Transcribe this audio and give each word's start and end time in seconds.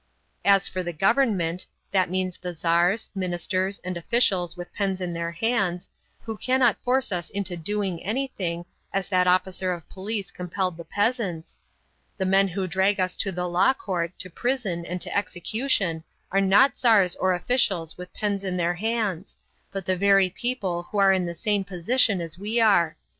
As 0.43 0.67
for 0.67 0.81
the 0.81 0.93
government 0.93 1.67
that 1.91 2.09
means 2.09 2.35
the 2.41 2.53
tzars, 2.53 3.11
ministers, 3.13 3.77
and 3.83 3.95
officials 3.95 4.57
with 4.57 4.73
pens 4.73 4.99
in 4.99 5.13
their 5.13 5.31
hands, 5.31 5.91
who 6.23 6.37
cannot 6.37 6.81
force 6.83 7.11
us 7.11 7.29
into 7.29 7.55
doing 7.55 8.01
anything, 8.03 8.65
as 8.91 9.07
that 9.09 9.27
officer 9.27 9.71
of 9.71 9.87
police 9.89 10.31
compelled 10.31 10.75
the 10.75 10.83
peasants; 10.83 11.59
the 12.17 12.25
men 12.25 12.47
who 12.47 12.61
will 12.61 12.67
drag 12.67 12.99
us 12.99 13.15
to 13.17 13.31
the 13.31 13.47
law 13.47 13.75
court, 13.75 14.17
to 14.17 14.27
prison, 14.31 14.87
and 14.87 14.99
to 15.01 15.15
execution, 15.15 16.03
are 16.31 16.41
not 16.41 16.73
tzars 16.73 17.15
or 17.19 17.35
officials 17.35 17.95
with 17.95 18.11
pens 18.11 18.43
in 18.43 18.57
their 18.57 18.73
hands, 18.73 19.37
but 19.71 19.85
the 19.85 19.95
very 19.95 20.31
people 20.31 20.81
who 20.89 20.97
are 20.97 21.13
in 21.13 21.27
the 21.27 21.35
same 21.35 21.63
position 21.63 22.19
as 22.21 22.39
we 22.39 22.59
are. 22.59 22.95